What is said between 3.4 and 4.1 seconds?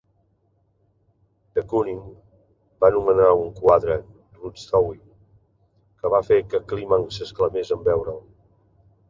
un quadre,